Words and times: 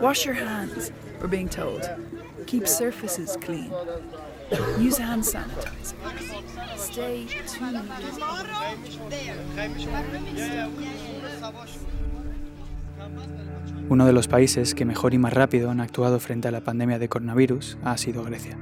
Wash 0.00 0.24
your 0.24 0.34
hands, 0.34 0.90
we're 1.20 1.28
being 1.28 1.48
told. 1.48 1.82
Keep 2.46 2.66
surfaces 2.66 3.36
clean. 3.42 3.70
Use 4.78 4.98
hand 4.98 5.24
sanitizer. 5.24 5.94
Stay 6.76 7.26
two 7.46 7.64
Uno 13.88 14.06
de 14.06 14.12
los 14.12 14.26
países 14.26 14.74
que 14.74 14.84
mejor 14.84 15.12
y 15.12 15.18
más 15.18 15.34
rápido 15.34 15.70
han 15.70 15.80
actuado 15.80 16.18
frente 16.18 16.48
a 16.48 16.50
la 16.50 16.62
pandemia 16.62 16.98
de 16.98 17.08
coronavirus 17.08 17.76
ha 17.84 17.96
sido 17.98 18.24
Grecia, 18.24 18.56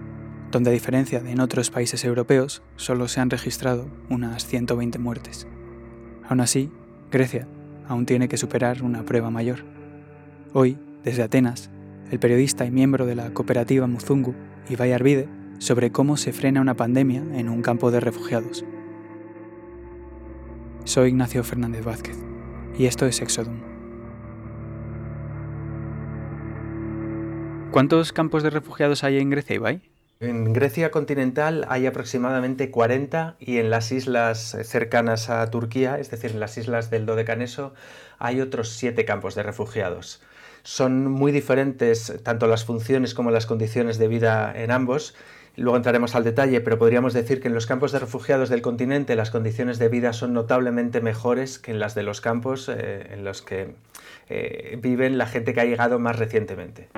donde 0.50 0.70
a 0.70 0.72
diferencia 0.72 1.20
de 1.20 1.30
en 1.30 1.40
otros 1.40 1.70
países 1.70 2.04
europeos 2.04 2.62
solo 2.76 3.08
se 3.08 3.20
han 3.20 3.30
registrado 3.30 3.88
unas 4.08 4.46
120 4.46 4.98
muertes. 4.98 5.46
Aún 6.28 6.40
así, 6.40 6.70
Grecia 7.10 7.46
aún 7.88 8.06
tiene 8.06 8.28
que 8.28 8.36
superar 8.36 8.82
una 8.82 9.04
prueba 9.04 9.30
mayor. 9.30 9.64
Hoy, 10.52 10.78
desde 11.02 11.22
Atenas, 11.22 11.70
el 12.10 12.18
periodista 12.18 12.64
y 12.64 12.70
miembro 12.70 13.06
de 13.06 13.14
la 13.14 13.32
cooperativa 13.32 13.86
Muzungu, 13.86 14.34
Ibai 14.68 14.92
Arvide, 14.92 15.28
sobre 15.58 15.92
cómo 15.92 16.16
se 16.16 16.32
frena 16.32 16.60
una 16.60 16.74
pandemia 16.74 17.22
en 17.34 17.48
un 17.48 17.62
campo 17.62 17.90
de 17.90 18.00
refugiados. 18.00 18.64
Soy 20.84 21.10
Ignacio 21.10 21.44
Fernández 21.44 21.84
Vázquez 21.84 22.16
y 22.78 22.86
esto 22.86 23.06
es 23.06 23.20
Exodum. 23.20 23.60
¿Cuántos 27.70 28.12
campos 28.12 28.42
de 28.42 28.50
refugiados 28.50 29.04
hay 29.04 29.18
en 29.18 29.30
Grecia, 29.30 29.54
Ibai? 29.54 29.89
En 30.22 30.52
Grecia 30.52 30.90
continental 30.90 31.64
hay 31.70 31.86
aproximadamente 31.86 32.70
40 32.70 33.36
y 33.40 33.56
en 33.56 33.70
las 33.70 33.90
islas 33.90 34.54
cercanas 34.64 35.30
a 35.30 35.50
Turquía, 35.50 35.98
es 35.98 36.10
decir, 36.10 36.32
en 36.32 36.40
las 36.40 36.58
islas 36.58 36.90
del 36.90 37.06
Dodecaneso, 37.06 37.72
hay 38.18 38.42
otros 38.42 38.68
7 38.68 39.06
campos 39.06 39.34
de 39.34 39.42
refugiados. 39.42 40.22
Son 40.62 41.10
muy 41.10 41.32
diferentes 41.32 42.20
tanto 42.22 42.48
las 42.48 42.66
funciones 42.66 43.14
como 43.14 43.30
las 43.30 43.46
condiciones 43.46 43.96
de 43.96 44.08
vida 44.08 44.52
en 44.54 44.72
ambos. 44.72 45.14
Luego 45.56 45.78
entraremos 45.78 46.14
al 46.14 46.24
detalle, 46.24 46.60
pero 46.60 46.78
podríamos 46.78 47.14
decir 47.14 47.40
que 47.40 47.48
en 47.48 47.54
los 47.54 47.64
campos 47.64 47.90
de 47.90 48.00
refugiados 48.00 48.50
del 48.50 48.60
continente 48.60 49.16
las 49.16 49.30
condiciones 49.30 49.78
de 49.78 49.88
vida 49.88 50.12
son 50.12 50.34
notablemente 50.34 51.00
mejores 51.00 51.58
que 51.58 51.70
en 51.70 51.78
las 51.78 51.94
de 51.94 52.02
los 52.02 52.20
campos 52.20 52.68
eh, 52.68 53.06
en 53.10 53.24
los 53.24 53.40
que 53.40 53.74
eh, 54.28 54.78
viven 54.82 55.16
la 55.16 55.24
gente 55.24 55.54
que 55.54 55.62
ha 55.62 55.64
llegado 55.64 55.98
más 55.98 56.18
recientemente. 56.18 56.88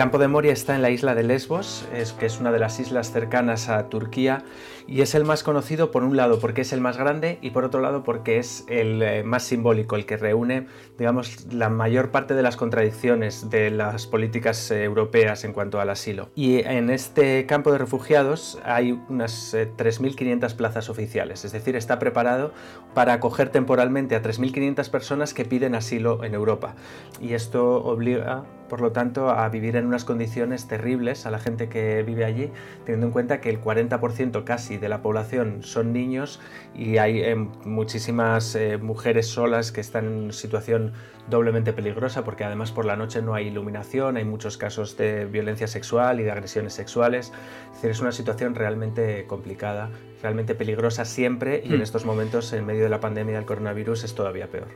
Campo 0.00 0.16
de 0.16 0.28
Moria 0.28 0.54
está 0.54 0.74
en 0.74 0.80
la 0.80 0.88
isla 0.88 1.14
de 1.14 1.22
Lesbos, 1.22 1.86
que 2.18 2.24
es 2.24 2.40
una 2.40 2.50
de 2.52 2.58
las 2.58 2.80
islas 2.80 3.12
cercanas 3.12 3.68
a 3.68 3.90
Turquía, 3.90 4.44
y 4.86 5.02
es 5.02 5.14
el 5.14 5.26
más 5.26 5.42
conocido 5.42 5.90
por 5.90 6.04
un 6.04 6.16
lado 6.16 6.38
porque 6.38 6.62
es 6.62 6.72
el 6.72 6.80
más 6.80 6.96
grande 6.96 7.38
y 7.42 7.50
por 7.50 7.66
otro 7.66 7.82
lado 7.82 8.02
porque 8.02 8.38
es 8.38 8.64
el 8.68 9.02
eh, 9.02 9.22
más 9.24 9.42
simbólico, 9.42 9.96
el 9.96 10.06
que 10.06 10.16
reúne, 10.16 10.68
digamos, 10.96 11.52
la 11.52 11.68
mayor 11.68 12.10
parte 12.12 12.32
de 12.32 12.40
las 12.40 12.56
contradicciones 12.56 13.50
de 13.50 13.70
las 13.70 14.06
políticas 14.06 14.70
eh, 14.70 14.84
europeas 14.84 15.44
en 15.44 15.52
cuanto 15.52 15.82
al 15.82 15.90
asilo. 15.90 16.30
Y 16.34 16.60
en 16.60 16.88
este 16.88 17.44
campo 17.44 17.70
de 17.70 17.76
refugiados 17.76 18.58
hay 18.64 18.98
unas 19.10 19.52
3.500 19.52 20.50
eh, 20.50 20.54
plazas 20.56 20.88
oficiales, 20.88 21.44
es 21.44 21.52
decir, 21.52 21.76
está 21.76 21.98
preparado 21.98 22.54
para 22.94 23.12
acoger 23.12 23.50
temporalmente 23.50 24.16
a 24.16 24.22
3.500 24.22 24.88
personas 24.88 25.34
que 25.34 25.44
piden 25.44 25.74
asilo 25.74 26.24
en 26.24 26.32
Europa. 26.32 26.74
Y 27.20 27.34
esto 27.34 27.84
obliga 27.84 28.46
por 28.70 28.80
lo 28.80 28.92
tanto, 28.92 29.30
a 29.30 29.48
vivir 29.48 29.74
en 29.74 29.84
unas 29.84 30.04
condiciones 30.04 30.68
terribles 30.68 31.26
a 31.26 31.32
la 31.32 31.40
gente 31.40 31.68
que 31.68 32.04
vive 32.04 32.24
allí, 32.24 32.50
teniendo 32.84 33.08
en 33.08 33.12
cuenta 33.12 33.40
que 33.40 33.50
el 33.50 33.60
40% 33.60 34.44
casi 34.44 34.78
de 34.78 34.88
la 34.88 35.02
población 35.02 35.64
son 35.64 35.92
niños 35.92 36.40
y 36.72 36.98
hay 36.98 37.20
eh, 37.20 37.34
muchísimas 37.34 38.54
eh, 38.54 38.78
mujeres 38.78 39.26
solas 39.26 39.72
que 39.72 39.80
están 39.80 40.06
en 40.06 40.12
una 40.12 40.32
situación 40.32 40.92
doblemente 41.28 41.72
peligrosa 41.72 42.24
porque 42.24 42.44
además 42.44 42.70
por 42.70 42.84
la 42.84 42.94
noche 42.94 43.22
no 43.22 43.34
hay 43.34 43.48
iluminación, 43.48 44.16
hay 44.16 44.24
muchos 44.24 44.56
casos 44.56 44.96
de 44.96 45.24
violencia 45.24 45.66
sexual 45.66 46.20
y 46.20 46.22
de 46.22 46.30
agresiones 46.30 46.72
sexuales. 46.72 47.32
Es 47.70 47.74
decir, 47.74 47.90
es 47.90 48.00
una 48.00 48.12
situación 48.12 48.54
realmente 48.54 49.26
complicada, 49.26 49.90
realmente 50.22 50.54
peligrosa 50.54 51.04
siempre 51.04 51.60
y 51.64 51.72
en 51.72 51.80
mm. 51.80 51.82
estos 51.82 52.04
momentos, 52.04 52.52
en 52.52 52.64
medio 52.66 52.84
de 52.84 52.88
la 52.88 53.00
pandemia 53.00 53.34
del 53.34 53.46
coronavirus, 53.46 54.04
es 54.04 54.14
todavía 54.14 54.46
peor. 54.46 54.68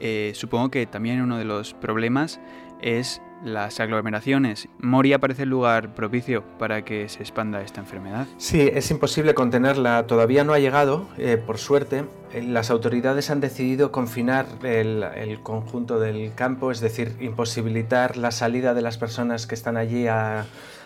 Eh, 0.00 0.32
supongo 0.34 0.70
que 0.70 0.86
también 0.86 1.20
uno 1.20 1.36
de 1.36 1.44
los 1.44 1.74
problemas 1.74 2.40
es 2.82 3.20
las 3.44 3.80
aglomeraciones. 3.80 4.68
Moria 4.78 5.18
parece 5.18 5.44
el 5.44 5.48
lugar 5.48 5.94
propicio 5.94 6.44
para 6.58 6.84
que 6.84 7.08
se 7.08 7.20
expanda 7.20 7.62
esta 7.62 7.80
enfermedad. 7.80 8.26
Sí, 8.36 8.60
es 8.72 8.90
imposible 8.90 9.34
contenerla. 9.34 10.06
Todavía 10.06 10.44
no 10.44 10.52
ha 10.52 10.58
llegado, 10.58 11.08
eh, 11.18 11.36
por 11.36 11.58
suerte. 11.58 12.04
Eh, 12.32 12.42
las 12.42 12.70
autoridades 12.70 13.30
han 13.30 13.40
decidido 13.40 13.92
confinar 13.92 14.46
el, 14.62 15.40
conjunto 15.42 15.98
del 15.98 16.32
campo, 16.34 16.70
es 16.70 16.80
decir, 16.80 17.16
imposibilitar 17.20 18.16
la 18.16 18.30
salida 18.30 18.74
de 18.74 18.82
las 18.82 18.98
personas 18.98 19.46
que 19.46 19.54
están 19.54 19.76
allí 19.76 20.06
eh, 20.06 20.42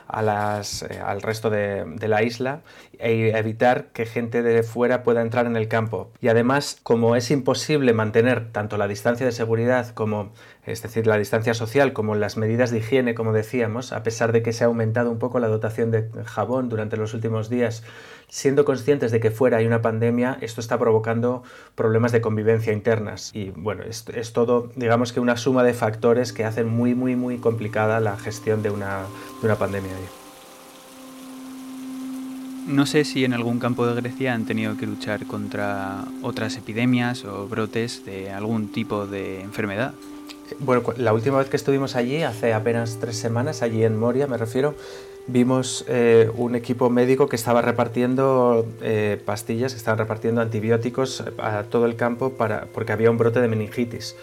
al 0.07 1.23
resto 1.23 1.51
de, 1.51 1.85
de, 1.85 2.09
la 2.09 2.23
isla 2.23 2.61
e 2.99 3.37
evitar 3.37 3.87
que 3.93 4.07
gente 4.07 4.43
de 4.43 4.63
fuera 4.63 5.03
pueda 5.03 5.23
entrar 5.23 5.47
en 5.47 5.57
el 5.57 5.67
campo. 5.67 6.11
Y 6.21 6.29
además, 6.29 6.79
como 6.83 7.17
es 7.17 7.31
imposible 7.31 7.93
mantener 7.95 8.53
tanto 8.53 8.77
la 8.77 8.87
distancia 8.87 9.27
de 9.27 9.33
seguridad 9.33 9.91
como 9.91 10.33
es 10.67 10.83
decir, 10.83 11.07
la 11.07 11.19
distancia 11.19 11.53
social, 11.53 11.93
como 11.93 12.15
las 12.15 12.37
medidas 12.37 12.71
de 12.71 12.79
higiene, 12.79 13.15
como 13.15 13.33
decíamos, 13.33 13.93
a 13.93 14.03
pesar 14.03 14.33
de 14.33 14.43
que 14.43 14.53
se 14.53 14.65
ha 14.65 14.67
aumentado 14.67 15.11
un 15.11 15.19
poco 15.19 15.39
la 15.39 15.49
dotación 15.49 15.91
de 15.91 16.09
jabón 16.25 16.71
durante 16.71 16.97
los 16.97 17.13
últimos 17.13 17.51
días, 17.51 17.83
siendo 18.29 18.65
conscientes 18.65 19.13
de 19.13 19.21
que 19.21 19.31
fuera 19.31 19.59
hay 19.59 19.67
una 19.67 19.83
pandemia, 19.83 20.39
esto 20.41 20.61
está 20.61 20.79
provocando 20.79 21.43
problemas 21.75 22.13
de 22.13 22.23
convivencia 22.23 22.73
internas. 22.73 23.31
Y 23.35 23.51
bueno, 23.51 23.83
es, 23.83 24.05
todo, 24.33 24.71
digamos 24.75 25.13
que 25.13 25.21
una 25.21 25.37
suma 25.37 25.65
de 25.65 25.75
factores 25.75 26.33
que 26.33 26.45
hacen 26.45 26.67
muy, 26.67 26.95
muy, 26.95 27.15
muy 27.15 27.37
complicada 27.39 28.01
la 28.01 28.17
gestión 28.17 28.63
de 28.63 28.71
una, 28.71 29.03
de 29.41 29.47
una 29.47 29.57
pandemia. 29.57 29.93
No 32.67 32.87
sé 32.87 33.05
si 33.05 33.27
en 33.27 33.35
algún 33.35 33.59
campo 33.59 33.87
de 33.87 34.01
Grecia 34.01 34.33
han 34.33 34.47
tenido 34.47 34.79
que 34.79 34.87
luchar 34.87 35.27
contra 35.27 36.07
otras 36.23 36.57
epidemias 36.57 37.27
o 37.27 37.47
brotes 37.47 38.07
de 38.07 38.31
algún 38.31 38.73
tipo 38.73 39.07
de 39.07 39.43
enfermedad. 39.43 39.93
Bueno, 40.59 40.83
la 40.97 41.13
última 41.13 41.39
vez 41.39 41.49
que 41.49 41.57
estuvimos 41.57 41.97
allí, 41.97 42.23
hace 42.23 42.53
apenas 42.53 42.99
tres 43.01 43.17
semanas, 43.17 43.63
allí 43.63 43.85
en 43.85 43.99
Moria 43.99 44.27
me 44.27 44.37
refiero, 44.37 44.75
vimos 45.27 45.85
eh, 45.89 46.31
un 46.37 46.55
equipo 46.55 46.91
médico 46.91 47.29
que 47.29 47.37
estaba 47.37 47.63
repartiendo 47.63 48.67
eh, 48.83 49.21
pastillas, 49.25 49.73
que 49.73 49.79
estaban 49.79 49.99
repartiendo 49.99 50.41
antibióticos 50.43 51.25
a 51.39 51.63
todo 51.65 51.87
el 51.87 51.97
campo 51.97 52.31
para, 52.31 52.67
porque 52.75 52.93
había 52.93 53.11
un 53.11 53.17
brote 53.17 53.41
de 53.41 53.49
meningitis. 53.49 54.17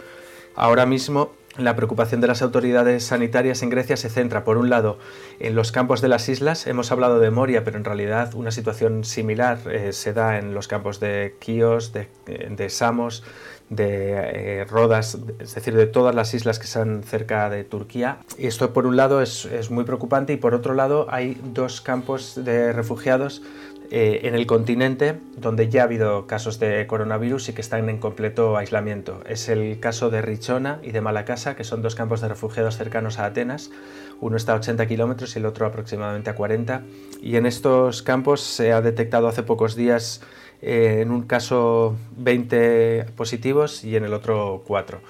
Ahora 0.56 0.86
mismo 0.86 1.32
la 1.58 1.76
preocupación 1.76 2.22
de 2.22 2.28
las 2.28 2.42
autoridades 2.42 3.04
sanitarias 3.04 3.62
en 3.62 3.70
Grecia 3.70 3.98
se 3.98 4.10
centra, 4.10 4.44
por 4.44 4.58
un 4.58 4.70
lado, 4.70 5.00
en 5.40 5.56
los 5.56 5.72
campos 5.72 6.02
de 6.02 6.08
las 6.08 6.30
islas. 6.30 6.66
Hemos 6.66 6.92
hablado 6.92 7.20
de 7.20 7.30
Moria, 7.30 7.64
pero 7.64 7.78
en 7.78 7.84
realidad 7.84 8.34
una 8.36 8.52
situación 8.52 9.04
similar 9.04 9.60
eh, 9.70 9.92
se 9.92 10.14
da 10.14 10.38
en 10.38 10.54
los 10.54 10.68
campos 10.68 11.00
de 11.00 11.36
Kios, 11.40 11.92
de, 11.92 12.08
de 12.26 12.70
Samos, 12.70 13.24
de 13.72 14.60
eh, 14.62 14.66
Rodas, 14.66 15.18
es 15.40 15.56
decir, 15.56 15.74
de 15.74 15.88
todas 15.88 16.14
las 16.14 16.34
islas 16.34 16.60
que 16.60 16.66
están 16.66 17.04
cerca 17.04 17.50
de 17.50 17.64
Turquía. 17.64 18.18
Y 18.38 18.48
esto 18.48 18.74
por 18.74 18.86
un 18.86 18.98
lado 18.98 19.22
es, 19.22 19.48
muy 19.72 19.86
preocupante 19.86 20.34
y 20.34 20.38
por 20.38 20.54
otro 20.54 20.74
lado 20.74 21.08
hay 21.10 21.40
dos 21.42 21.80
campos 21.80 22.34
de 22.36 22.74
refugiados 22.74 23.42
eh, 23.94 24.22
en 24.24 24.36
el 24.36 24.46
continente 24.46 25.20
donde 25.36 25.68
ya 25.68 25.82
ha 25.82 25.84
habido 25.84 26.26
casos 26.26 26.60
de 26.60 26.88
coronavirus 26.88 27.50
y 27.50 27.54
que 27.54 27.60
están 27.60 27.90
en 27.90 27.98
completo 27.98 28.56
aislamiento. 28.56 29.22
Es 29.28 29.50
el 29.50 29.82
caso 29.82 30.10
de 30.10 30.22
Richona 30.22 30.80
y 30.82 30.92
de 30.92 31.02
Malacasa, 31.02 31.58
que 31.58 31.66
son 31.66 31.82
dos 31.82 31.94
campos 31.94 32.22
de 32.22 32.30
refugiados 32.30 32.78
cercanos 32.78 33.20
a 33.20 33.26
Atenas. 33.26 33.70
Uno 34.22 34.38
está 34.38 34.54
a 34.54 34.56
80 34.56 34.88
kilómetros 34.88 35.36
y 35.36 35.40
el 35.40 35.46
otro 35.46 35.66
aproximadamente 35.66 36.30
a 36.30 36.36
40. 36.36 36.84
Y 37.22 37.36
en 37.36 37.46
estos 37.46 38.02
campos 38.02 38.40
se 38.40 38.72
ha 38.72 38.82
detectado 38.82 39.28
hace 39.28 39.44
pocos 39.44 39.76
días 39.76 40.22
eh, 40.62 41.00
en 41.02 41.12
un 41.12 41.24
caso 41.24 41.98
20 42.16 43.08
positivos 43.18 43.84
y 43.84 43.98
en 43.98 44.06
el 44.06 44.14
otro 44.14 44.64
4. 44.68 45.02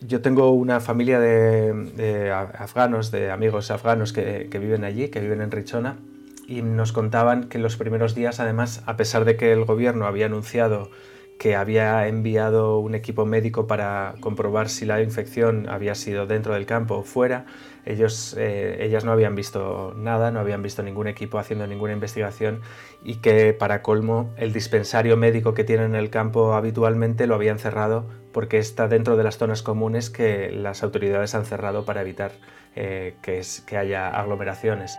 Yo 0.00 0.20
tengo 0.20 0.52
una 0.52 0.78
familia 0.78 1.18
de, 1.18 2.30
afganos, 2.30 3.10
de 3.10 3.32
amigos 3.32 3.72
afganos 3.72 4.12
que, 4.12 4.46
que, 4.48 4.60
viven 4.60 4.84
allí, 4.84 5.08
que 5.08 5.18
viven 5.18 5.40
en 5.40 5.50
Richona, 5.50 5.96
y 6.46 6.62
nos 6.62 6.92
contaban 6.92 7.48
que 7.48 7.58
los 7.58 7.76
primeros 7.76 8.14
días, 8.14 8.40
además, 8.40 8.82
a 8.86 8.96
pesar 8.96 9.24
de 9.24 9.36
que 9.36 9.52
el 9.52 9.64
gobierno 9.64 10.06
había 10.06 10.26
anunciado 10.26 10.90
que 11.38 11.54
había 11.54 12.06
enviado 12.08 12.78
un 12.78 12.94
equipo 12.94 13.26
médico 13.26 13.66
para 13.66 14.14
comprobar 14.20 14.68
si 14.68 14.86
la 14.86 15.02
infección 15.02 15.68
había 15.68 15.94
sido 15.94 16.26
dentro 16.26 16.54
del 16.54 16.66
campo 16.66 16.96
o 16.96 17.02
fuera. 17.02 17.44
Ellos, 17.84 18.34
eh, 18.38 18.78
ellas 18.80 19.04
no 19.04 19.12
habían 19.12 19.34
visto 19.34 19.94
nada, 19.96 20.30
no 20.30 20.40
habían 20.40 20.62
visto 20.62 20.82
ningún 20.82 21.08
equipo 21.08 21.38
haciendo 21.38 21.66
ninguna 21.66 21.92
investigación 21.92 22.62
y 23.04 23.16
que 23.16 23.52
para 23.52 23.82
colmo 23.82 24.34
el 24.36 24.52
dispensario 24.52 25.16
médico 25.16 25.54
que 25.54 25.62
tienen 25.62 25.94
en 25.94 25.96
el 25.96 26.10
campo 26.10 26.54
habitualmente 26.54 27.26
lo 27.26 27.34
habían 27.34 27.58
cerrado 27.58 28.06
porque 28.32 28.58
está 28.58 28.88
dentro 28.88 29.16
de 29.16 29.24
las 29.24 29.38
zonas 29.38 29.62
comunes 29.62 30.10
que 30.10 30.50
las 30.50 30.82
autoridades 30.82 31.34
han 31.34 31.44
cerrado 31.44 31.84
para 31.84 32.00
evitar 32.00 32.32
eh, 32.74 33.14
que 33.22 33.76
haya 33.76 34.08
aglomeraciones. 34.08 34.98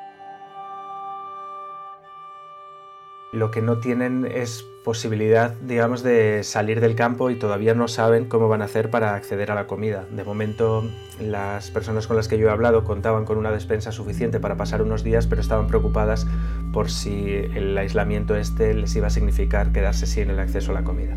Lo 3.32 3.52
que 3.52 3.62
no 3.62 3.80
tienen 3.80 4.26
es 4.26 4.66
posibilidad, 4.88 5.54
digamos, 5.56 6.02
de 6.02 6.46
salir 6.46 6.80
del 6.80 6.96
campo 6.96 7.30
y 7.30 7.36
todavía 7.36 7.74
no 7.74 7.90
saben 7.90 8.24
cómo 8.24 8.48
van 8.48 8.62
a 8.62 8.66
hacer 8.66 8.90
para 8.90 9.16
acceder 9.16 9.52
a 9.52 9.56
la 9.56 9.68
comida. 9.68 10.06
De 10.10 10.24
momento, 10.24 10.90
las 11.20 11.72
personas 11.72 12.08
con 12.08 12.16
las 12.16 12.30
que 12.30 12.38
yo 12.38 12.48
he 12.48 12.52
hablado 12.52 12.86
contaban 12.86 13.26
con 13.26 13.38
una 13.38 13.52
despensa 13.52 13.92
suficiente 13.92 14.40
para 14.40 14.56
pasar 14.56 14.82
unos 14.82 15.04
días, 15.04 15.28
pero 15.28 15.42
estaban 15.42 15.68
preocupadas 15.68 16.26
por 16.72 16.90
si 16.90 17.34
el 17.34 17.78
aislamiento 17.78 18.38
este 18.38 18.74
les 18.74 18.96
iba 18.96 19.08
a 19.08 19.10
significar 19.10 19.74
quedarse 19.74 20.08
sin 20.08 20.30
el 20.30 20.40
acceso 20.40 20.72
a 20.72 20.76
la 20.76 20.84
comida. 20.86 21.14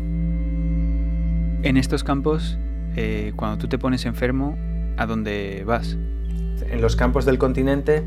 En 1.63 1.77
estos 1.77 2.03
campos, 2.03 2.57
eh, 2.97 3.31
cuando 3.37 3.57
tú 3.57 3.69
te 3.69 3.77
pones 3.77 4.05
enfermo, 4.05 4.57
¿a 4.97 5.05
dónde 5.05 5.63
vas? 5.65 5.97
En 6.69 6.81
los 6.81 6.97
campos 6.97 7.23
del 7.23 7.37
continente 7.37 8.03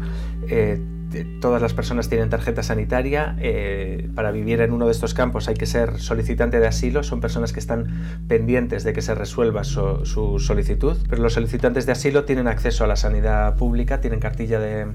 eh, 0.48 0.78
todas 1.22 1.62
las 1.62 1.74
personas 1.74 2.08
tienen 2.08 2.30
tarjeta 2.30 2.62
sanitaria. 2.62 3.36
Eh, 3.40 4.08
para 4.14 4.32
vivir 4.32 4.60
en 4.60 4.72
uno 4.72 4.86
de 4.86 4.92
estos 4.92 5.14
campos 5.14 5.48
hay 5.48 5.54
que 5.54 5.66
ser 5.66 6.00
solicitante 6.00 6.58
de 6.58 6.66
asilo. 6.66 7.02
Son 7.02 7.20
personas 7.20 7.52
que 7.52 7.60
están 7.60 8.24
pendientes 8.26 8.82
de 8.82 8.92
que 8.92 9.02
se 9.02 9.14
resuelva 9.14 9.62
su, 9.64 10.04
solicitud. 10.38 10.96
Pero 11.08 11.22
los 11.22 11.34
solicitantes 11.34 11.86
de 11.86 11.92
asilo 11.92 12.24
tienen 12.24 12.48
acceso 12.48 12.84
a 12.84 12.86
la 12.86 12.96
sanidad 12.96 13.56
pública, 13.56 14.00
tienen 14.00 14.18
cartilla 14.18 14.58
de 14.58 14.88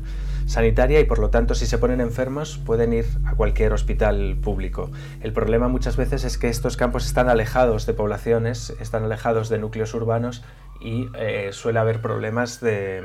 sanitaria 0.46 1.00
y 1.00 1.06
por 1.06 1.20
lo 1.20 1.30
tanto 1.30 1.54
si 1.54 1.68
se 1.68 1.78
ponen 1.78 2.02
enfermos 2.02 2.58
pueden 2.58 2.92
ir 2.92 3.06
a 3.26 3.36
cualquier 3.36 3.72
hospital 3.72 4.38
público. 4.42 4.90
El 5.22 5.32
problema 5.32 5.68
muchas 5.68 5.96
veces 5.96 6.24
es 6.24 6.38
que 6.38 6.50
estos 6.50 6.76
campos 6.76 7.06
están 7.06 7.30
alejados 7.30 7.86
de 7.86 7.94
poblaciones, 7.94 8.76
están 8.80 9.04
alejados 9.04 9.50
de 9.50 9.60
núcleos 9.60 9.94
urbanos 9.94 10.44
y 10.82 11.08
eh, 11.16 11.50
suele 11.52 11.80
haber 11.80 12.02
problemas 12.02 12.60
de 12.62 13.04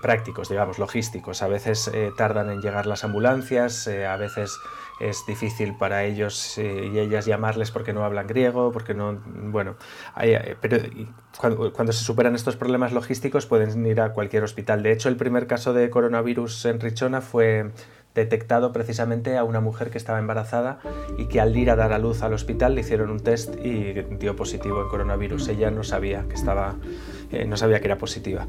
prácticos, 0.00 0.48
digamos, 0.48 0.78
logísticos. 0.78 1.42
A 1.42 1.48
veces 1.48 1.90
eh, 1.92 2.12
tardan 2.16 2.50
en 2.50 2.60
llegar 2.60 2.86
las 2.86 3.04
ambulancias, 3.04 3.86
eh, 3.86 4.06
a 4.06 4.16
veces 4.16 4.58
es 5.00 5.24
difícil 5.26 5.76
para 5.76 6.04
ellos 6.04 6.58
eh, 6.58 6.90
y 6.92 6.98
ellas 6.98 7.26
llamarles 7.26 7.70
porque 7.70 7.92
no 7.92 8.04
hablan 8.04 8.26
griego, 8.26 8.70
porque 8.70 8.94
no, 8.94 9.18
bueno, 9.26 9.76
pero 10.60 10.78
cuando, 11.72 11.92
se 11.92 12.04
superan 12.04 12.34
estos 12.34 12.56
problemas 12.56 12.92
logísticos 12.92 13.46
pueden 13.46 13.84
ir 13.86 14.00
a 14.00 14.12
cualquier 14.12 14.44
hospital. 14.44 14.82
De 14.82 14.92
hecho, 14.92 15.08
el 15.08 15.16
primer 15.16 15.46
caso 15.46 15.72
de 15.72 15.90
coronavirus 15.90 16.66
en 16.66 16.80
Richona 16.80 17.20
fue 17.20 17.70
detectado 18.14 18.72
precisamente 18.72 19.36
a 19.36 19.42
una 19.42 19.60
mujer 19.60 19.90
que 19.90 19.98
estaba 19.98 20.20
embarazada 20.20 20.78
y 21.18 21.26
que 21.26 21.40
al 21.40 21.56
ir 21.56 21.70
a 21.70 21.76
dar 21.76 21.92
a 21.92 21.98
luz 21.98 22.22
al 22.22 22.32
hospital 22.32 22.76
le 22.76 22.82
hicieron 22.82 23.10
un 23.10 23.18
test 23.20 23.56
y 23.64 23.94
dio 24.18 24.36
positivo 24.36 24.82
en 24.82 24.88
coronavirus. 24.88 25.48
Ella 25.48 25.72
no 25.72 25.82
sabía 25.82 26.26
que 26.28 26.34
estaba, 26.34 26.76
no 27.46 27.56
sabía 27.56 27.80
que 27.80 27.86
era 27.86 27.98
positiva. 27.98 28.46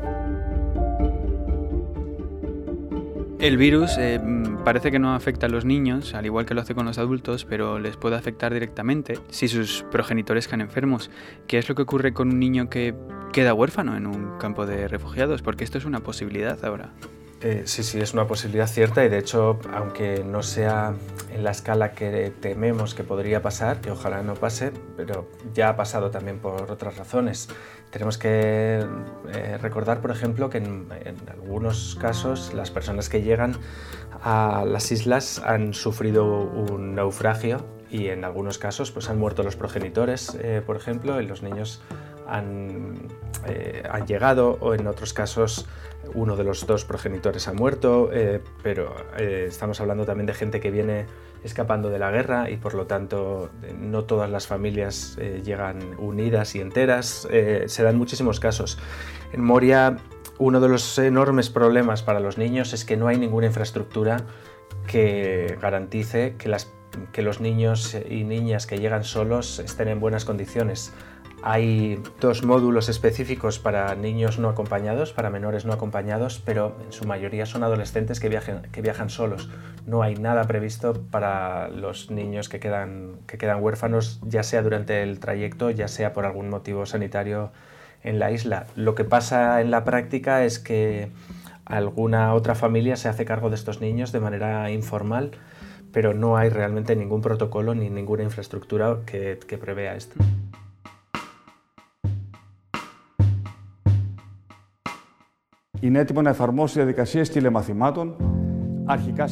El 3.37 3.57
virus 3.57 3.97
eh, 3.97 4.17
mm, 4.17 4.63
parece 4.63 4.91
que 4.91 4.99
no 4.99 5.13
afecta 5.13 5.47
a 5.47 5.49
los 5.49 5.65
niños, 5.65 6.13
al 6.13 6.25
igual 6.25 6.45
que 6.45 6.53
lo 6.53 6.61
hace 6.61 6.73
con 6.73 6.85
los 6.85 6.97
adultos, 6.97 7.45
pero 7.45 7.79
les 7.79 7.97
puede 7.97 8.15
afectar 8.15 8.53
directamente 8.53 9.19
si 9.29 9.47
sus 9.49 9.83
progenitores 9.91 10.47
caen 10.47 10.61
enfermos. 10.61 11.11
¿Qué 11.45 11.57
es 11.57 11.67
lo 11.67 11.75
que 11.75 11.81
ocurre 11.81 12.13
con 12.13 12.29
un 12.29 12.39
niño 12.39 12.69
que 12.69 12.95
queda 13.33 13.53
huérfano 13.53 13.97
en 13.97 14.07
un 14.07 14.37
campo 14.37 14.65
de 14.65 14.87
refugiados? 14.87 15.41
Porque 15.41 15.65
esto 15.65 15.77
es 15.77 15.85
una 15.85 15.99
posibilidad 15.99 16.63
ahora. 16.63 16.93
Eh, 17.45 17.61
sí, 17.65 17.83
sí, 17.83 17.99
es 17.99 18.11
una 18.15 18.25
posibilidad 18.25 18.65
cierta 18.65 19.05
y 19.05 19.09
de 19.09 19.19
hecho, 19.19 19.59
aunque 19.71 20.23
no 20.23 20.41
sea 20.41 20.95
en 21.31 21.43
la 21.43 21.51
escala 21.51 21.91
que 21.91 22.33
tememos 22.41 22.95
que 22.95 23.03
podría 23.03 23.43
pasar, 23.43 23.81
que 23.81 23.91
ojalá 23.91 24.23
no 24.23 24.33
pase, 24.33 24.71
pero 24.97 25.29
ya 25.53 25.69
ha 25.69 25.75
pasado 25.75 26.09
también 26.09 26.39
por 26.39 26.71
otras 26.71 26.97
razones. 26.97 27.47
Tenemos 27.91 28.17
que 28.17 28.83
eh, 29.31 29.57
recordar, 29.61 30.01
por 30.01 30.09
ejemplo, 30.09 30.49
que 30.49 30.57
en, 30.57 30.87
algunos 31.29 31.95
casos 32.01 32.51
las 32.55 32.71
personas 32.71 33.09
que 33.09 33.21
llegan 33.21 33.55
a 34.23 34.65
las 34.65 34.91
islas 34.91 35.39
han 35.45 35.75
sufrido 35.75 36.25
un 36.25 36.95
naufragio 36.95 37.63
y 37.91 38.07
en 38.07 38.23
algunos 38.23 38.57
casos 38.57 38.89
pues, 38.89 39.07
han 39.07 39.19
muerto 39.19 39.43
los 39.43 39.55
progenitores, 39.55 40.35
eh, 40.41 40.63
por 40.65 40.77
ejemplo, 40.77 41.21
y 41.21 41.27
los 41.27 41.43
niños 41.43 41.79
han, 42.27 42.95
han 43.89 44.05
llegado 44.07 44.57
o 44.59 44.73
en 44.73 44.87
otros 44.87 45.13
casos 45.13 45.67
uno 46.13 46.35
de 46.35 46.43
los 46.43 46.67
dos 46.67 46.85
progenitores 46.85 47.47
ha 47.47 47.53
muerto, 47.53 48.09
eh, 48.11 48.41
pero 48.61 48.95
eh, 49.17 49.45
estamos 49.47 49.79
hablando 49.81 50.05
también 50.05 50.25
de 50.27 50.33
gente 50.33 50.59
que 50.59 50.71
viene 50.71 51.05
escapando 51.43 51.89
de 51.89 51.99
la 51.99 52.11
guerra 52.11 52.49
y 52.49 52.57
por 52.57 52.73
lo 52.73 52.85
tanto 52.85 53.49
eh, 53.63 53.73
no 53.77 54.03
todas 54.03 54.29
las 54.29 54.47
familias 54.47 55.17
llegan 55.43 55.79
unidas 55.97 56.55
y 56.55 56.61
enteras. 56.61 57.27
se 57.65 57.83
dan 57.83 57.97
muchísimos 57.97 58.39
casos. 58.39 58.77
En 59.31 59.43
Moria 59.43 59.97
uno 60.37 60.59
de 60.59 60.67
los 60.67 60.97
enormes 60.99 61.49
problemas 61.49 62.03
para 62.03 62.19
los 62.19 62.37
niños 62.37 62.73
es 62.73 62.83
que 62.83 62.97
no 62.97 63.07
hay 63.07 63.17
ninguna 63.17 63.47
infraestructura 63.47 64.25
que 64.87 65.57
garantice 65.61 66.35
que, 66.37 66.53
que 67.13 67.21
los 67.21 67.39
niños 67.39 67.95
y 68.09 68.23
niñas 68.23 68.67
que 68.67 68.77
llegan 68.77 69.03
solos 69.03 69.59
estén 69.59 69.87
en 69.87 69.99
buenas 69.99 70.25
condiciones. 70.25 70.91
Hay 71.43 72.01
dos 72.19 72.43
módulos 72.43 72.89
específicos 72.89 73.59
para 73.59 73.93
niños 73.95 74.39
no 74.39 74.49
acompañados, 74.49 75.13
para 75.13 75.29
menores 75.29 75.65
no 75.65 75.73
acompañados, 75.73 76.41
pero 76.43 76.75
en 76.83 76.91
su 76.91 77.05
mayoría 77.05 77.45
son 77.45 77.63
adolescentes 77.63 78.19
que, 78.19 78.29
viajan 78.29 79.09
solos. 79.09 79.49
No 79.85 80.01
hay 80.01 80.15
nada 80.15 80.45
previsto 80.45 80.93
para 81.11 81.69
los 81.69 82.09
niños 82.09 82.49
que 82.49 82.59
quedan, 82.59 83.19
que 83.27 83.37
quedan 83.37 83.61
huérfanos, 83.61 84.19
ya 84.25 84.43
sea 84.43 84.63
durante 84.63 85.03
el 85.03 85.19
trayecto, 85.19 85.69
ya 85.69 85.87
sea 85.87 86.13
por 86.13 86.25
algún 86.25 86.49
motivo 86.49 86.85
sanitario 86.85 87.51
en 88.03 88.19
la 88.19 88.31
isla. 88.31 88.67
Lo 88.75 88.95
que 88.95 89.03
pasa 89.03 89.61
en 89.61 89.71
la 89.71 89.83
práctica 89.83 90.45
es 90.45 90.59
que 90.59 91.11
alguna 91.65 92.33
otra 92.33 92.55
familia 92.55 92.95
se 92.95 93.09
hace 93.09 93.25
cargo 93.25 93.49
de 93.49 93.55
estos 93.55 93.81
niños 93.81 94.11
de 94.11 94.19
manera 94.19 94.71
informal, 94.71 95.31
pero 95.91 96.13
no 96.13 96.37
hay 96.37 96.49
realmente 96.49 96.95
ningún 96.95 97.21
protocolo 97.21 97.75
ni 97.75 97.89
ninguna 97.89 98.23
infraestructura 98.23 98.97
que, 99.05 99.39
que 99.47 99.57
prevea 99.57 99.95
esto. 99.95 100.15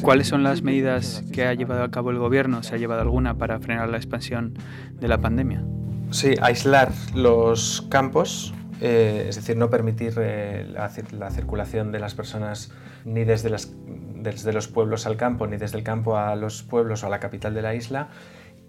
¿Cuáles 0.04 0.28
son 0.28 0.44
las 0.44 0.62
medidas 0.62 1.24
que 1.34 1.46
ha 1.46 1.54
llevado 1.56 1.84
a 1.84 1.90
cabo 1.90 2.12
el 2.12 2.20
gobierno? 2.20 2.62
¿Se 2.62 2.76
ha 2.76 2.78
llevado 2.78 3.02
alguna 3.02 3.40
para 3.40 3.60
frenar 3.60 3.90
la 3.90 3.98
expansión 3.98 4.54
de 5.00 5.08
la 5.08 5.18
pandemia? 5.20 5.64
Sí, 6.12 6.36
aislar 6.42 6.92
los 7.16 7.88
campos, 7.90 8.54
eh, 8.82 9.26
es 9.30 9.36
decir, 9.36 9.58
no 9.58 9.72
permitir 9.72 10.14
eh, 10.18 10.68
la, 10.72 10.90
circulación 11.32 11.92
de 11.92 12.00
las 12.00 12.14
personas 12.14 12.72
ni 13.04 13.24
desde, 13.24 13.50
desde, 14.16 14.54
los 14.54 14.68
pueblos 14.68 15.08
al 15.08 15.18
campo, 15.18 15.48
ni 15.48 15.58
desde 15.58 15.80
el 15.80 15.84
campo 15.84 16.18
a 16.18 16.36
los 16.36 16.62
pueblos 16.62 17.04
o 17.04 17.08
a 17.08 17.10
la 17.10 17.20
capital 17.20 17.56
de 17.56 17.64
la 17.64 17.74
isla, 17.74 18.10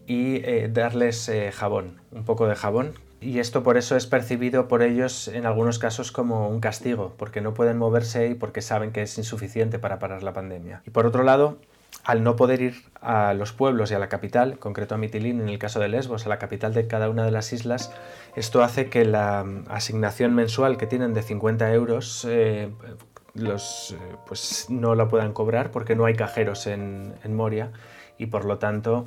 y 0.06 0.36
eh, 0.36 0.70
darles 0.72 1.30
jabón, 1.52 2.00
un 2.12 2.24
poco 2.24 2.46
de 2.46 2.54
jabón, 2.54 2.92
y 3.24 3.38
esto 3.38 3.62
por 3.62 3.76
eso 3.76 3.96
es 3.96 4.06
percibido 4.06 4.68
por 4.68 4.82
ellos 4.82 5.28
en 5.28 5.46
algunos 5.46 5.78
casos 5.78 6.12
como 6.12 6.48
un 6.48 6.60
castigo, 6.60 7.14
porque 7.16 7.40
no 7.40 7.54
pueden 7.54 7.78
moverse 7.78 8.28
y 8.28 8.34
porque 8.34 8.60
saben 8.60 8.92
que 8.92 9.02
es 9.02 9.16
insuficiente 9.16 9.78
para 9.78 9.98
parar 9.98 10.22
la 10.22 10.34
pandemia. 10.34 10.82
Y 10.86 10.90
por 10.90 11.06
otro 11.06 11.22
lado, 11.22 11.56
al 12.04 12.22
no 12.22 12.36
poder 12.36 12.60
ir 12.60 12.74
a 13.00 13.32
los 13.32 13.52
pueblos 13.52 13.90
y 13.90 13.94
a 13.94 13.98
la 13.98 14.08
capital, 14.10 14.58
concreto 14.58 14.94
a 14.94 14.98
Mitilín, 14.98 15.40
en 15.40 15.48
el 15.48 15.58
caso 15.58 15.80
de 15.80 15.88
Lesbos, 15.88 16.26
a 16.26 16.28
la 16.28 16.38
capital 16.38 16.74
de 16.74 16.86
cada 16.86 17.08
una 17.08 17.24
de 17.24 17.30
las 17.30 17.52
islas, 17.52 17.92
esto 18.36 18.62
hace 18.62 18.90
que 18.90 19.06
la 19.06 19.46
asignación 19.68 20.34
mensual 20.34 20.76
que 20.76 20.86
tienen 20.86 21.14
de 21.14 21.22
50 21.22 21.72
euros 21.72 22.26
eh, 22.28 22.70
los, 23.34 23.92
eh, 23.92 24.16
pues 24.26 24.66
no 24.68 24.94
la 24.94 25.08
puedan 25.08 25.32
cobrar 25.32 25.70
porque 25.70 25.96
no 25.96 26.04
hay 26.04 26.14
cajeros 26.14 26.66
en, 26.66 27.14
en 27.24 27.34
Moria 27.34 27.72
y 28.18 28.26
por 28.26 28.44
lo 28.44 28.58
tanto 28.58 29.06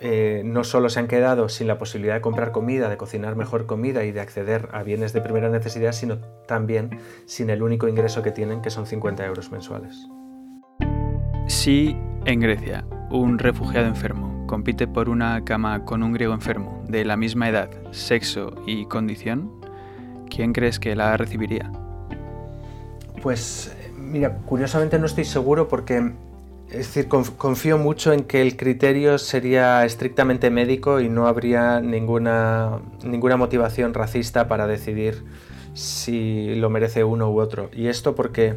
eh, 0.00 0.42
no 0.44 0.64
solo 0.64 0.88
se 0.90 1.00
han 1.00 1.08
quedado 1.08 1.48
sin 1.48 1.66
la 1.66 1.78
posibilidad 1.78 2.14
de 2.14 2.20
comprar 2.20 2.52
comida, 2.52 2.88
de 2.88 2.96
cocinar 2.96 3.34
mejor 3.36 3.66
comida 3.66 4.04
y 4.04 4.12
de 4.12 4.20
acceder 4.20 4.68
a 4.72 4.82
bienes 4.82 5.12
de 5.12 5.22
primera 5.22 5.48
necesidad, 5.48 5.92
sino 5.92 6.18
también 6.46 7.00
sin 7.24 7.50
el 7.50 7.62
único 7.62 7.88
ingreso 7.88 8.22
que 8.22 8.30
tienen, 8.30 8.60
que 8.60 8.70
son 8.70 8.86
50 8.86 9.24
euros 9.24 9.50
mensuales. 9.50 10.08
Si 11.46 11.96
en 12.24 12.40
Grecia 12.40 12.84
un 13.10 13.38
refugiado 13.38 13.86
enfermo 13.86 14.46
compite 14.46 14.86
por 14.86 15.08
una 15.08 15.44
cama 15.44 15.84
con 15.84 16.02
un 16.02 16.12
griego 16.12 16.34
enfermo 16.34 16.84
de 16.88 17.04
la 17.04 17.16
misma 17.16 17.48
edad, 17.48 17.70
sexo 17.92 18.52
y 18.66 18.86
condición, 18.86 19.50
¿quién 20.28 20.52
crees 20.52 20.78
que 20.78 20.94
la 20.94 21.16
recibiría? 21.16 21.70
Pues 23.22 23.74
mira, 23.96 24.38
curiosamente 24.46 24.98
no 24.98 25.06
estoy 25.06 25.24
seguro 25.24 25.68
porque 25.68 26.12
es 26.70 26.94
decir, 26.94 27.08
confío 27.08 27.78
mucho 27.78 28.12
en 28.12 28.24
que 28.24 28.42
el 28.42 28.56
criterio 28.56 29.18
sería 29.18 29.84
estrictamente 29.84 30.50
médico 30.50 31.00
y 31.00 31.08
no 31.08 31.28
habría 31.28 31.80
ninguna, 31.80 32.80
ninguna 33.04 33.36
motivación 33.36 33.94
racista 33.94 34.48
para 34.48 34.66
decidir 34.66 35.24
si 35.74 36.56
lo 36.56 36.68
merece 36.68 37.04
uno 37.04 37.30
u 37.30 37.40
otro. 37.40 37.70
Y 37.72 37.86
esto 37.86 38.16
porque, 38.16 38.56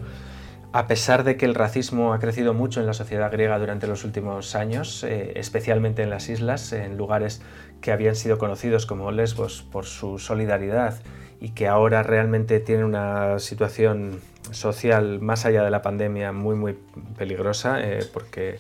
a 0.72 0.88
pesar 0.88 1.24
de 1.24 1.38
que 1.38 1.46
el 1.46 1.54
racismo 1.54 2.14
ha 2.14 2.20
crecido 2.20 2.56
mucho 2.56 2.80
en 2.80 2.88
la 2.88 2.94
sociedad 2.94 3.32
griega 3.32 3.60
durante 3.60 3.86
los 3.86 4.04
últimos 4.04 4.56
años, 4.56 5.04
eh, 5.04 5.34
especialmente 5.36 6.02
en 6.02 6.10
las 6.10 6.30
islas, 6.30 6.74
en 6.74 6.98
lugares 6.98 7.42
que 7.80 7.92
habían 7.92 8.16
sido 8.16 8.40
conocidos 8.40 8.88
como 8.88 9.12
Lesbos 9.12 9.64
por 9.72 9.86
su 9.86 10.18
solidaridad 10.18 10.96
y 11.40 11.50
que 11.50 11.68
ahora 11.68 12.04
realmente 12.04 12.60
tienen 12.60 12.86
una 12.86 13.40
situación 13.40 14.20
social 14.52 15.20
más 15.20 15.46
allá 15.46 15.64
de 15.64 15.70
la 15.70 15.82
pandemia 15.82 16.32
muy 16.32 16.56
muy 16.56 16.78
peligrosa 17.18 17.80
eh, 17.82 18.00
porque 18.12 18.58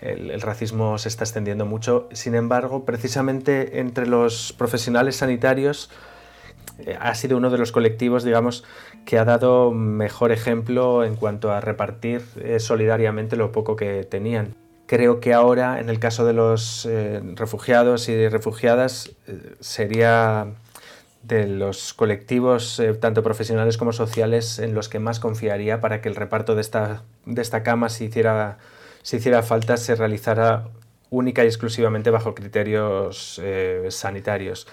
el, 0.00 0.40
racismo 0.40 0.98
se 0.98 1.08
está 1.08 1.24
extendiendo 1.24 1.66
mucho. 1.66 2.08
Sin 2.12 2.34
embargo, 2.34 2.84
precisamente 2.84 3.80
entre 3.80 4.06
los 4.06 4.54
profesionales 4.56 5.16
sanitarios 5.16 5.90
eh, 6.78 6.96
ha 6.98 7.14
sido 7.14 7.36
uno 7.36 7.50
de 7.50 7.58
los 7.58 7.72
colectivos, 7.72 8.24
digamos, 8.24 8.64
que 9.04 9.18
ha 9.18 9.24
dado 9.24 9.70
mejor 9.72 10.32
ejemplo 10.32 11.04
en 11.04 11.16
cuanto 11.16 11.52
a 11.52 11.60
repartir 11.60 12.22
eh, 12.36 12.60
solidariamente 12.60 13.36
lo 13.36 13.52
poco 13.52 13.76
que 13.76 14.04
tenían. 14.04 14.54
Creo 14.86 15.20
que 15.20 15.32
ahora, 15.32 15.78
en 15.80 15.88
el 15.88 16.00
caso 16.00 16.24
de 16.24 16.32
los 16.32 16.84
eh, 16.86 17.20
refugiados 17.36 18.08
y 18.08 18.28
refugiadas, 18.28 19.12
sería 19.60 20.48
de 21.22 21.46
los 21.46 21.92
colectivos, 21.94 22.82
tanto 23.00 23.22
profesionales 23.22 23.76
como 23.76 23.92
sociales, 23.92 24.58
en 24.58 24.74
los 24.74 24.88
que 24.88 24.98
más 24.98 25.20
confiaría 25.20 25.80
para 25.80 26.00
que 26.00 26.08
el 26.08 26.16
reparto 26.16 26.54
de 26.54 26.62
esta, 26.62 27.02
de 27.26 27.42
esta 27.42 27.62
cama 27.62 27.88
se 27.88 28.04
hiciera 28.04 28.58
si 29.02 29.16
hiciera 29.16 29.42
falta, 29.42 29.76
se 29.76 29.94
realizara 29.94 30.68
única 31.10 31.44
y 31.44 31.46
exclusivamente 31.46 32.10
bajo 32.10 32.34
criterios 32.34 33.40
eh, 33.42 33.86
sanitarios. 33.90 34.66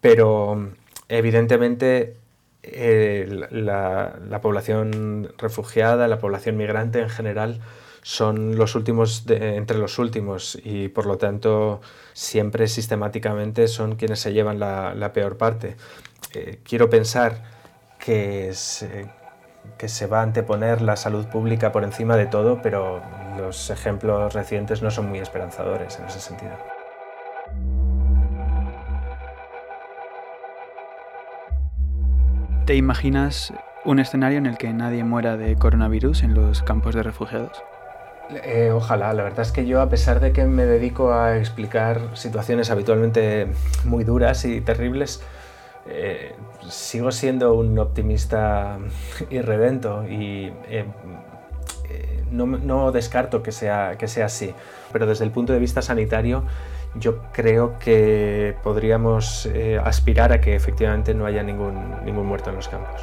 Pero 0.00 0.70
evidentemente 1.08 2.16
eh, 2.62 3.46
la, 3.50 4.40
población 4.42 5.32
refugiada, 5.38 6.08
la 6.08 6.18
población 6.18 6.56
migrante 6.56 7.00
en 7.00 7.08
general, 7.08 7.60
son 8.10 8.56
los 8.56 8.74
últimos 8.74 9.24
entre 9.28 9.78
los 9.78 10.00
últimos 10.00 10.58
y 10.64 10.88
por 10.88 11.06
lo 11.06 11.16
tanto 11.16 11.80
siempre 12.12 12.66
sistemáticamente 12.66 13.68
son 13.68 13.94
quienes 13.94 14.18
se 14.18 14.32
llevan 14.32 14.58
la, 14.58 15.12
peor 15.12 15.36
parte. 15.36 15.76
Eh, 16.34 16.58
quiero 16.64 16.90
pensar 16.90 17.40
que, 18.00 18.52
que 19.78 19.88
se 19.88 20.06
va 20.08 20.18
a 20.18 20.22
anteponer 20.24 20.82
la 20.82 20.96
salud 20.96 21.26
pública 21.26 21.70
por 21.70 21.84
encima 21.84 22.16
de 22.16 22.26
todo, 22.26 22.60
pero 22.60 23.00
los 23.38 23.70
ejemplos 23.70 24.34
recientes 24.34 24.82
no 24.82 24.90
son 24.90 25.08
muy 25.08 25.20
esperanzadores 25.20 25.96
en 26.00 26.06
ese 26.06 26.18
sentido. 26.18 26.58
¿Te 32.66 32.74
imaginas 32.74 33.52
un 33.84 34.00
escenario 34.00 34.38
en 34.38 34.46
el 34.46 34.58
que 34.58 34.72
nadie 34.72 35.04
muera 35.04 35.36
de 35.36 35.54
coronavirus 35.54 36.24
en 36.24 36.34
los 36.34 36.64
campos 36.64 36.96
de 36.96 37.04
refugiados? 37.04 37.62
Eh, 38.44 38.70
ojalá, 38.72 39.12
la 39.12 39.24
verdad 39.24 39.40
es 39.40 39.52
que 39.52 39.66
yo 39.66 39.80
a 39.80 39.88
pesar 39.88 40.20
de 40.20 40.32
que 40.32 40.44
me 40.44 40.64
dedico 40.64 41.12
a 41.12 41.36
explicar 41.38 42.00
situaciones 42.14 42.70
habitualmente 42.70 43.48
muy 43.84 44.04
duras 44.04 44.44
y 44.44 44.60
terribles, 44.60 45.20
eh, 45.88 46.34
sigo 46.68 47.10
siendo 47.10 47.54
un 47.54 47.78
optimista 47.78 48.78
irredento 49.30 50.04
y 50.08 50.52
eh, 50.68 50.84
eh, 51.88 52.24
no, 52.30 52.92
descarto 52.92 53.42
que 53.42 53.52
sea, 53.52 53.96
que 53.98 54.06
sea 54.06 54.26
así. 54.26 54.54
Pero 54.92 55.06
desde 55.06 55.24
el 55.24 55.30
punto 55.30 55.52
de 55.52 55.58
vista 55.58 55.82
sanitario, 55.82 56.44
yo 56.94 57.22
creo 57.32 57.78
que 57.78 58.56
podríamos 58.62 59.48
aspirar 59.84 60.32
a 60.32 60.40
que 60.40 60.54
efectivamente 60.54 61.14
no 61.14 61.26
haya 61.26 61.42
ningún, 61.42 62.04
ningún 62.04 62.26
muerto 62.26 62.50
en 62.50 62.56
los 62.56 62.68
campos. 62.68 63.00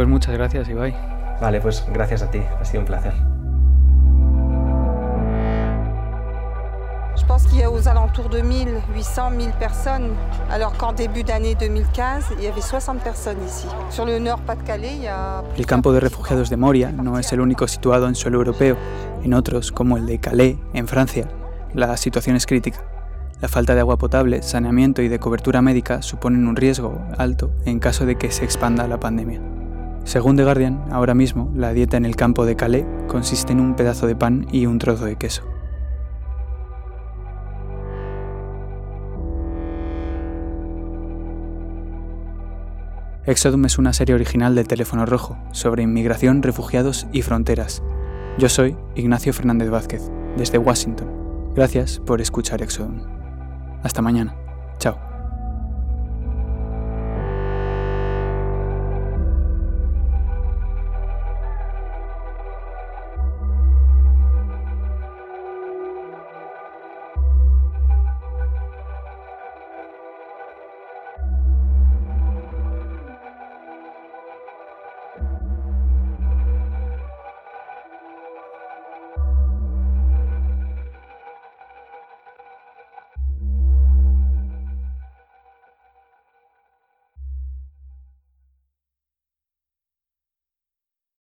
Pues 0.00 0.08
muchas 0.08 0.32
gracias, 0.32 0.66
Ibai. 0.66 0.96
Vale, 1.42 1.60
pues 1.60 1.84
gracias 1.92 2.22
a 2.22 2.30
ti, 2.30 2.40
ha 2.58 2.64
sido 2.64 2.80
un 2.80 2.86
placer. 2.86 3.12
Je 7.14 7.26
pense 7.26 7.46
qu'il 7.46 7.58
y 7.58 7.62
a 7.62 7.70
aux 7.70 7.86
alentours 7.86 8.30
de 8.30 8.40
1000, 8.40 8.68
800, 8.94 9.30
1000 9.32 9.50
personnes, 9.58 10.14
alors 10.50 10.72
qu'en 10.78 10.94
début 10.94 11.22
d'année 11.22 11.54
2015, 11.54 12.28
il 12.38 12.44
y 12.44 12.46
avait 12.46 12.62
60 12.62 13.02
personnes 13.02 13.36
ici. 13.46 13.68
Sur 13.90 14.06
le 14.06 14.18
Nord-Pas-de-Calais, 14.18 14.94
il 14.94 15.02
y 15.02 15.06
a... 15.06 15.42
El 15.54 15.66
campo 15.66 15.92
de 15.92 16.00
refugiados 16.00 16.48
de 16.48 16.56
Moria 16.56 16.92
no 16.92 17.18
es 17.18 17.30
el 17.34 17.42
único 17.42 17.68
situado 17.68 18.08
en 18.08 18.14
suelo 18.14 18.38
europeo. 18.38 18.78
En 19.22 19.34
otros, 19.34 19.70
como 19.70 19.98
el 19.98 20.06
de 20.06 20.18
Calais, 20.18 20.56
en 20.72 20.88
Francia, 20.88 21.28
la 21.74 21.94
situación 21.98 22.36
es 22.36 22.46
crítica. 22.46 22.80
La 23.42 23.48
falta 23.48 23.74
de 23.74 23.80
agua 23.80 23.98
potable, 23.98 24.42
saneamiento 24.42 25.02
y 25.02 25.08
de 25.08 25.18
cobertura 25.18 25.60
médica 25.60 26.00
suponen 26.00 26.48
un 26.48 26.56
riesgo 26.56 26.98
alto 27.18 27.50
en 27.66 27.80
caso 27.80 28.06
de 28.06 28.16
que 28.16 28.30
se 28.30 28.46
expanda 28.46 28.88
la 28.88 28.98
pandemia. 28.98 29.42
Según 30.04 30.36
The 30.36 30.44
Guardian, 30.44 30.84
ahora 30.90 31.14
mismo 31.14 31.50
la 31.54 31.72
dieta 31.72 31.96
en 31.96 32.04
el 32.04 32.16
campo 32.16 32.44
de 32.44 32.56
Calais 32.56 32.86
consiste 33.06 33.52
en 33.52 33.60
un 33.60 33.76
pedazo 33.76 34.06
de 34.06 34.16
pan 34.16 34.46
y 34.50 34.66
un 34.66 34.78
trozo 34.78 35.04
de 35.04 35.16
queso. 35.16 35.44
Exodum 43.26 43.64
es 43.66 43.78
una 43.78 43.92
serie 43.92 44.14
original 44.14 44.54
del 44.54 44.66
Teléfono 44.66 45.06
Rojo 45.06 45.38
sobre 45.52 45.82
inmigración, 45.82 46.42
refugiados 46.42 47.06
y 47.12 47.22
fronteras. 47.22 47.82
Yo 48.38 48.48
soy 48.48 48.76
Ignacio 48.96 49.32
Fernández 49.32 49.70
Vázquez, 49.70 50.10
desde 50.36 50.58
Washington. 50.58 51.52
Gracias 51.54 52.00
por 52.00 52.20
escuchar 52.20 52.62
Exodum. 52.62 53.02
Hasta 53.82 54.02
mañana. 54.02 54.34
Chao. 54.78 55.09